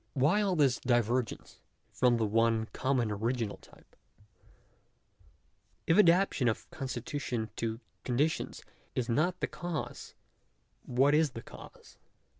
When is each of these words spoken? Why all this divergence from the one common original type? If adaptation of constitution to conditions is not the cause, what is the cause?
Why 0.13 0.41
all 0.41 0.55
this 0.55 0.79
divergence 0.79 1.59
from 1.91 2.17
the 2.17 2.25
one 2.25 2.65
common 2.73 3.11
original 3.11 3.57
type? 3.57 3.95
If 5.85 5.95
adaptation 5.99 6.47
of 6.47 6.67
constitution 6.71 7.51
to 7.57 7.79
conditions 8.03 8.63
is 8.95 9.09
not 9.09 9.41
the 9.41 9.47
cause, 9.47 10.15
what 10.87 11.13
is 11.13 11.33
the 11.33 11.43
cause? 11.43 11.99